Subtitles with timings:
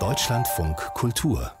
[0.00, 1.52] Deutschlandfunk Kultur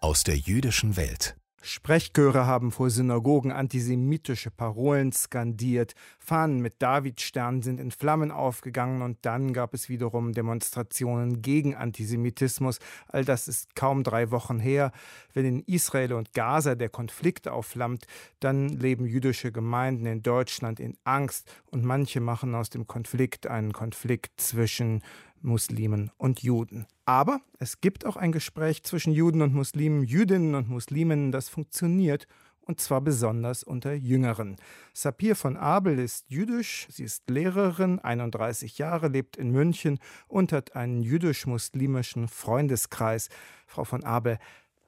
[0.00, 1.36] aus der jüdischen Welt.
[1.60, 9.18] Sprechchöre haben vor Synagogen antisemitische Parolen skandiert, Fahnen mit Davidstern sind in Flammen aufgegangen und
[9.22, 12.78] dann gab es wiederum Demonstrationen gegen Antisemitismus.
[13.08, 14.92] All das ist kaum drei Wochen her.
[15.34, 18.06] Wenn in Israel und Gaza der Konflikt aufflammt,
[18.40, 23.72] dann leben jüdische Gemeinden in Deutschland in Angst und manche machen aus dem Konflikt einen
[23.72, 25.02] Konflikt zwischen
[25.44, 26.86] Muslimen und Juden.
[27.04, 32.26] Aber es gibt auch ein Gespräch zwischen Juden und Muslimen, Jüdinnen und Musliminnen, das funktioniert
[32.64, 34.56] und zwar besonders unter Jüngeren.
[34.92, 40.76] Sapir von Abel ist jüdisch, sie ist Lehrerin, 31 Jahre, lebt in München und hat
[40.76, 43.28] einen jüdisch-muslimischen Freundeskreis.
[43.66, 44.38] Frau von Abel,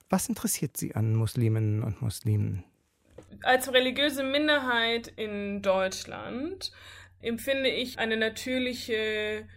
[0.09, 2.65] was interessiert Sie an Musliminnen und Muslimen?
[3.43, 6.71] Als religiöse Minderheit in Deutschland
[7.21, 9.49] empfinde ich eine natürliche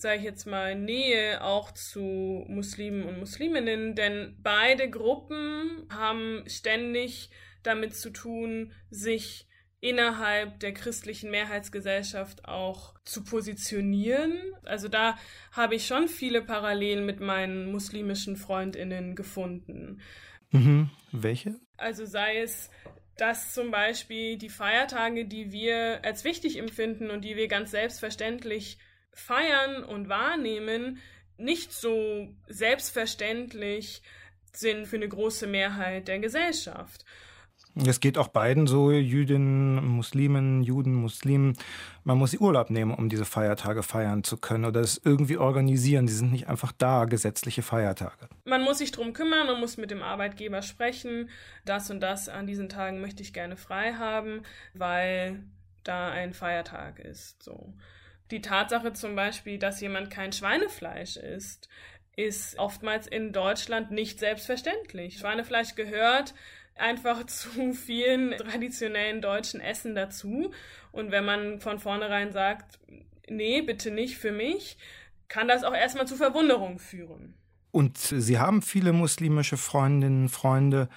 [0.00, 7.30] sage ich jetzt mal, Nähe auch zu Muslimen und Musliminnen, denn beide Gruppen haben ständig
[7.62, 9.48] damit zu tun, sich
[9.80, 14.32] innerhalb der christlichen Mehrheitsgesellschaft auch zu positionieren.
[14.64, 15.16] Also da
[15.52, 20.00] habe ich schon viele Parallelen mit meinen muslimischen Freundinnen gefunden.
[20.50, 20.90] Mhm.
[21.12, 21.56] Welche?
[21.76, 22.70] Also sei es
[23.16, 28.78] dass zum Beispiel die Feiertage, die wir als wichtig empfinden und die wir ganz selbstverständlich
[29.16, 30.98] feiern und wahrnehmen,
[31.38, 34.02] nicht so selbstverständlich
[34.52, 37.04] sind für eine große Mehrheit der Gesellschaft.
[37.84, 41.58] Es geht auch beiden so, Jüdinnen, Muslimen, Juden, Muslimen.
[42.04, 46.08] Man muss Urlaub nehmen, um diese Feiertage feiern zu können oder es irgendwie organisieren.
[46.08, 48.28] Sie sind nicht einfach da, gesetzliche Feiertage.
[48.44, 51.28] Man muss sich darum kümmern, man muss mit dem Arbeitgeber sprechen.
[51.66, 54.40] Das und das an diesen Tagen möchte ich gerne frei haben,
[54.72, 55.44] weil
[55.84, 57.42] da ein Feiertag ist.
[57.42, 57.74] So.
[58.30, 61.68] Die Tatsache zum Beispiel, dass jemand kein Schweinefleisch isst,
[62.16, 65.18] ist oftmals in Deutschland nicht selbstverständlich.
[65.18, 66.34] Schweinefleisch gehört
[66.74, 70.50] einfach zu vielen traditionellen deutschen Essen dazu.
[70.92, 72.78] Und wenn man von vornherein sagt,
[73.28, 74.76] nee, bitte nicht für mich,
[75.28, 77.34] kann das auch erstmal zu Verwunderung führen.
[77.70, 80.88] Und Sie haben viele muslimische Freundinnen, Freunde.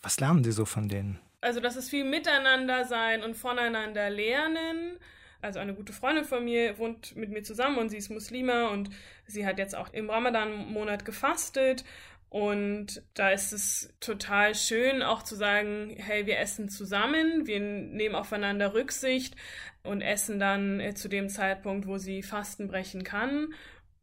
[0.00, 1.20] Was lernen Sie so von denen?
[1.42, 4.98] Also, das ist viel Miteinander sein und voneinander lernen
[5.42, 8.90] also eine gute Freundin von mir wohnt mit mir zusammen und sie ist Muslima und
[9.26, 11.84] sie hat jetzt auch im Ramadan-Monat gefastet.
[12.30, 18.14] Und da ist es total schön, auch zu sagen, hey, wir essen zusammen, wir nehmen
[18.14, 19.36] aufeinander Rücksicht
[19.82, 23.52] und essen dann äh, zu dem Zeitpunkt, wo sie Fasten brechen kann.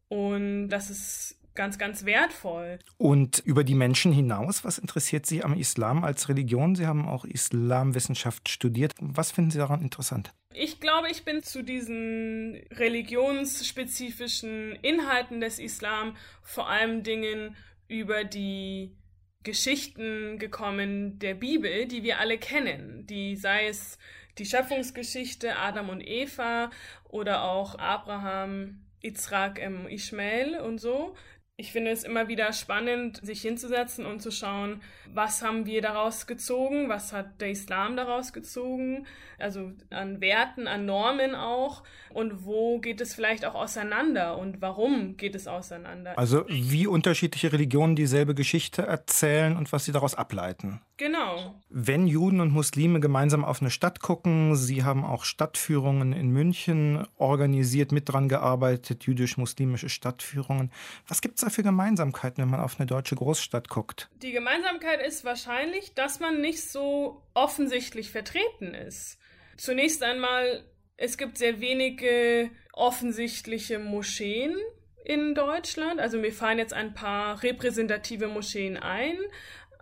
[0.06, 2.78] Und das ist ganz, ganz wertvoll.
[2.98, 6.76] Und über die Menschen hinaus, was interessiert Sie am Islam als Religion?
[6.76, 8.94] Sie haben auch Islamwissenschaft studiert.
[9.00, 10.32] Was finden Sie daran interessant?
[10.52, 17.56] Ich glaube, ich bin zu diesen religionsspezifischen Inhalten des Islam vor allem Dingen
[17.86, 18.96] über die
[19.44, 23.96] Geschichten gekommen der Bibel, die wir alle kennen, die sei es
[24.38, 26.70] die Schöpfungsgeschichte Adam und Eva
[27.08, 31.14] oder auch Abraham, Isaac, Ishmael und so
[31.60, 34.80] ich finde es immer wieder spannend, sich hinzusetzen und zu schauen,
[35.12, 39.06] was haben wir daraus gezogen, was hat der Islam daraus gezogen,
[39.38, 41.82] also an Werten, an Normen auch
[42.14, 46.18] und wo geht es vielleicht auch auseinander und warum geht es auseinander.
[46.18, 50.80] Also wie unterschiedliche Religionen dieselbe Geschichte erzählen und was sie daraus ableiten.
[50.96, 51.54] Genau.
[51.70, 57.06] Wenn Juden und Muslime gemeinsam auf eine Stadt gucken, Sie haben auch Stadtführungen in München
[57.16, 60.70] organisiert, mit dran gearbeitet, jüdisch-muslimische Stadtführungen.
[61.08, 64.08] Was gibt es da für Gemeinsamkeiten, wenn man auf eine deutsche Großstadt guckt?
[64.22, 69.18] Die Gemeinsamkeit ist wahrscheinlich, dass man nicht so offensichtlich vertreten ist.
[69.56, 70.64] Zunächst einmal,
[70.96, 74.56] es gibt sehr wenige offensichtliche Moscheen
[75.04, 76.00] in Deutschland.
[76.00, 79.16] Also mir fallen jetzt ein paar repräsentative Moscheen ein,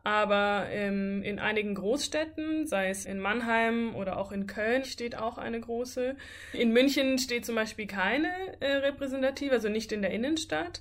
[0.04, 5.38] aber ähm, in einigen Großstädten, sei es in Mannheim oder auch in Köln, steht auch
[5.38, 6.16] eine große.
[6.52, 8.30] In München steht zum Beispiel keine
[8.60, 10.80] äh, repräsentative, also nicht in der Innenstadt.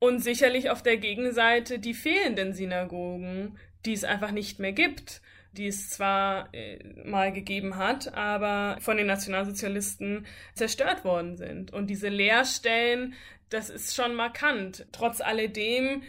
[0.00, 3.56] Und sicherlich auf der Gegenseite die fehlenden Synagogen,
[3.86, 5.20] die es einfach nicht mehr gibt
[5.52, 11.72] die es zwar äh, mal gegeben hat, aber von den Nationalsozialisten zerstört worden sind.
[11.72, 13.14] Und diese Leerstellen,
[13.48, 14.86] das ist schon markant.
[14.92, 16.02] Trotz alledem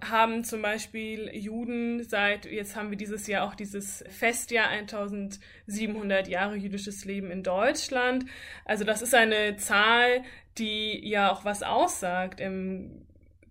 [0.00, 6.54] haben zum Beispiel Juden seit, jetzt haben wir dieses Jahr auch dieses Festjahr 1700 Jahre
[6.54, 8.24] jüdisches Leben in Deutschland.
[8.64, 10.22] Also das ist eine Zahl,
[10.56, 12.40] die ja auch was aussagt.
[12.40, 13.07] Im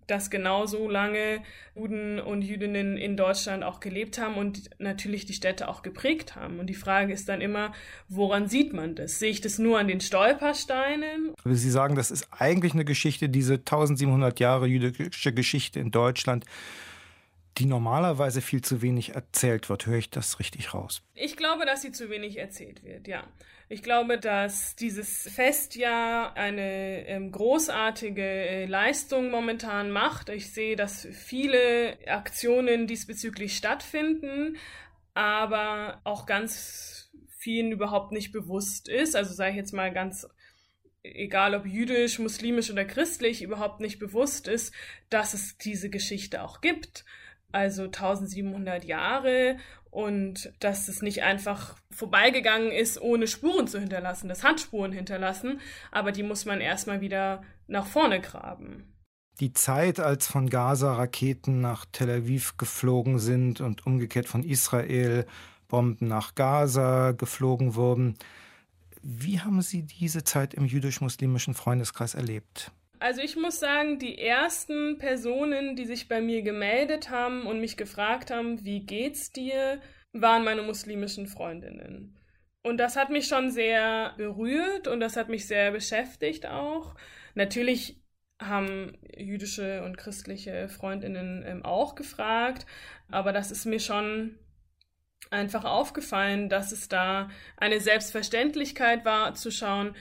[0.08, 1.42] dass genauso lange
[1.76, 6.58] Juden und Jüdinnen in Deutschland auch gelebt haben und natürlich die Städte auch geprägt haben.
[6.58, 7.72] Und die Frage ist dann immer,
[8.08, 9.18] woran sieht man das?
[9.18, 11.34] Sehe ich das nur an den Stolpersteinen?
[11.44, 16.44] Sie sagen, das ist eigentlich eine Geschichte, diese 1700 Jahre jüdische Geschichte in Deutschland,
[17.58, 19.86] die normalerweise viel zu wenig erzählt wird.
[19.86, 21.02] Höre ich das richtig raus?
[21.14, 23.24] Ich glaube, dass sie zu wenig erzählt wird, ja.
[23.70, 30.30] Ich glaube, dass dieses Festjahr eine ähm, großartige äh, Leistung momentan macht.
[30.30, 34.56] Ich sehe, dass viele Aktionen diesbezüglich stattfinden,
[35.12, 39.14] aber auch ganz vielen überhaupt nicht bewusst ist.
[39.14, 40.26] Also sage ich jetzt mal ganz
[41.02, 44.74] egal ob jüdisch, muslimisch oder christlich, überhaupt nicht bewusst ist,
[45.10, 47.04] dass es diese Geschichte auch gibt
[47.52, 49.56] also 1700 Jahre
[49.90, 54.28] und dass es nicht einfach vorbeigegangen ist, ohne Spuren zu hinterlassen.
[54.28, 55.60] Das hat Spuren hinterlassen,
[55.90, 58.92] aber die muss man erstmal wieder nach vorne graben.
[59.40, 65.26] Die Zeit, als von Gaza Raketen nach Tel Aviv geflogen sind und umgekehrt von Israel
[65.68, 68.16] Bomben nach Gaza geflogen wurden,
[69.02, 72.72] wie haben Sie diese Zeit im jüdisch-muslimischen Freundeskreis erlebt?
[73.00, 77.76] Also ich muss sagen, die ersten Personen, die sich bei mir gemeldet haben und mich
[77.76, 79.80] gefragt haben, wie geht's dir,
[80.12, 82.18] waren meine muslimischen Freundinnen.
[82.62, 86.96] Und das hat mich schon sehr berührt und das hat mich sehr beschäftigt auch.
[87.34, 88.00] Natürlich
[88.40, 92.66] haben jüdische und christliche Freundinnen ähm, auch gefragt,
[93.10, 94.38] aber das ist mir schon
[95.30, 99.94] einfach aufgefallen, dass es da eine Selbstverständlichkeit war, zu schauen,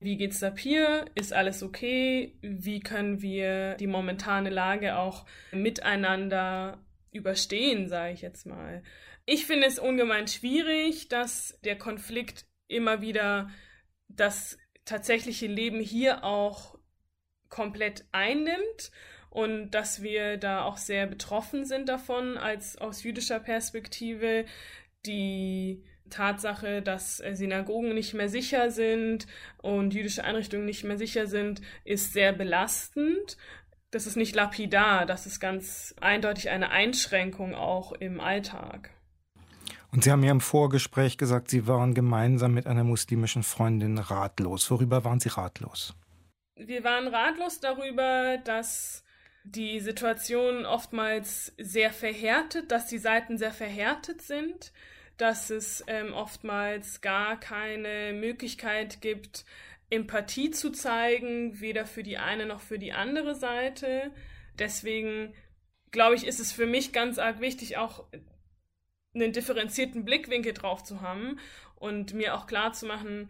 [0.00, 1.04] wie geht's Sapir?
[1.14, 2.34] Ist alles okay?
[2.42, 6.78] Wie können wir die momentane Lage auch miteinander
[7.12, 8.82] überstehen, sage ich jetzt mal.
[9.26, 13.50] Ich finde es ungemein schwierig, dass der Konflikt immer wieder
[14.08, 16.78] das tatsächliche Leben hier auch
[17.48, 18.90] komplett einnimmt
[19.28, 24.46] und dass wir da auch sehr betroffen sind davon als aus jüdischer Perspektive.
[25.06, 29.26] Die Tatsache, dass äh, Synagogen nicht mehr sicher sind
[29.58, 33.36] und jüdische Einrichtungen nicht mehr sicher sind, ist sehr belastend.
[33.90, 38.90] Das ist nicht lapidar, das ist ganz eindeutig eine Einschränkung auch im Alltag.
[39.92, 44.70] Und Sie haben ja im Vorgespräch gesagt, Sie waren gemeinsam mit einer muslimischen Freundin ratlos.
[44.70, 45.94] Worüber waren Sie ratlos?
[46.54, 49.02] Wir waren ratlos darüber, dass
[49.44, 54.72] die Situation oftmals sehr verhärtet, dass die Seiten sehr verhärtet sind,
[55.20, 59.44] dass es ähm, oftmals gar keine Möglichkeit gibt,
[59.90, 64.12] Empathie zu zeigen, weder für die eine noch für die andere Seite.
[64.58, 65.34] Deswegen
[65.90, 68.04] glaube ich, ist es für mich ganz arg wichtig, auch
[69.14, 71.38] einen differenzierten Blickwinkel drauf zu haben
[71.74, 73.28] und mir auch klar zu machen,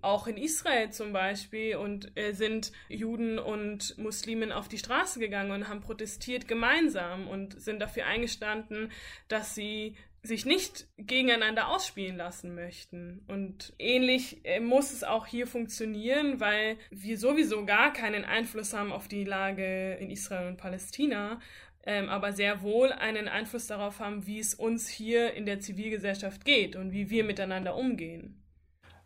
[0.00, 5.50] auch in Israel zum Beispiel und äh, sind Juden und Muslimen auf die Straße gegangen
[5.50, 8.92] und haben protestiert gemeinsam und sind dafür eingestanden,
[9.26, 9.96] dass sie
[10.28, 13.24] sich nicht gegeneinander ausspielen lassen möchten.
[13.26, 18.92] Und ähnlich äh, muss es auch hier funktionieren, weil wir sowieso gar keinen Einfluss haben
[18.92, 21.40] auf die Lage in Israel und Palästina,
[21.84, 26.44] ähm, aber sehr wohl einen Einfluss darauf haben, wie es uns hier in der Zivilgesellschaft
[26.44, 28.42] geht und wie wir miteinander umgehen.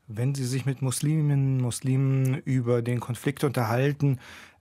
[0.08, 4.18] Wenn Sie sich mit Musliminnen, Muslimen über den Konflikt unterhalten,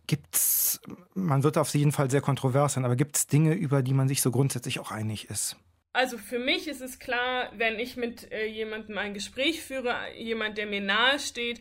[0.07, 0.79] gibt es,
[1.13, 4.07] man wird auf jeden Fall sehr kontrovers sein, aber gibt es Dinge, über die man
[4.07, 5.57] sich so grundsätzlich auch einig ist?
[5.93, 10.57] Also für mich ist es klar, wenn ich mit äh, jemandem ein Gespräch führe, jemand,
[10.57, 11.59] der mir nahe steht,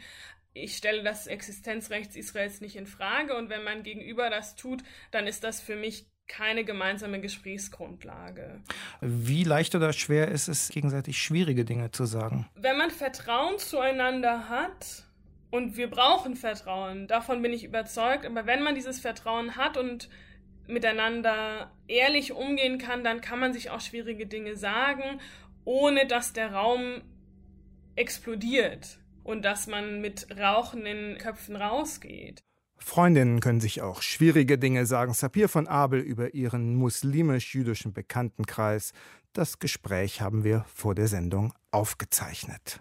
[0.52, 5.26] ich stelle das Existenzrecht Israels nicht in Frage und wenn mein Gegenüber das tut, dann
[5.26, 8.60] ist das für mich keine gemeinsame Gesprächsgrundlage.
[9.00, 12.48] Wie leicht oder schwer ist es, gegenseitig schwierige Dinge zu sagen?
[12.54, 15.04] Wenn man Vertrauen zueinander hat,
[15.50, 20.08] und wir brauchen Vertrauen, davon bin ich überzeugt, aber wenn man dieses Vertrauen hat und
[20.70, 25.20] miteinander ehrlich umgehen kann, dann kann man sich auch schwierige Dinge sagen,
[25.64, 27.02] ohne dass der Raum
[27.96, 32.40] explodiert und dass man mit rauchenden Köpfen rausgeht.
[32.78, 35.12] Freundinnen können sich auch schwierige Dinge sagen.
[35.12, 38.92] Sapir von Abel über ihren muslimisch-jüdischen Bekanntenkreis.
[39.34, 42.80] Das Gespräch haben wir vor der Sendung aufgezeichnet.